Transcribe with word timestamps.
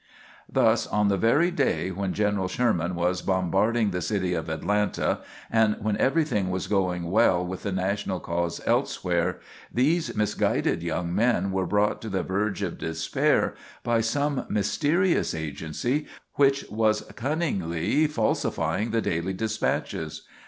Thus 0.51 0.87
on 0.87 1.09
the 1.09 1.15
very 1.17 1.51
day 1.51 1.91
when 1.91 2.11
General 2.11 2.47
Sherman 2.47 2.95
was 2.95 3.21
bombarding 3.21 3.91
the 3.91 4.01
city 4.01 4.33
of 4.33 4.49
Atlanta, 4.49 5.19
and 5.51 5.75
when 5.79 5.95
everything 5.97 6.49
was 6.49 6.65
going 6.65 7.11
well 7.11 7.45
with 7.45 7.61
the 7.61 7.71
National 7.71 8.19
cause 8.19 8.59
elsewhere, 8.65 9.39
these 9.71 10.15
misguided 10.15 10.81
young 10.81 11.13
men 11.13 11.51
were 11.51 11.67
brought 11.67 12.01
to 12.01 12.09
the 12.09 12.23
verge 12.23 12.63
of 12.63 12.79
despair 12.79 13.53
by 13.83 14.01
some 14.01 14.47
mysterious 14.49 15.35
agency 15.35 16.07
which 16.33 16.65
was 16.71 17.03
cunningly 17.15 18.07
falsifying 18.07 18.89
the 18.89 19.01
daily 19.01 19.33
despatches. 19.33 20.23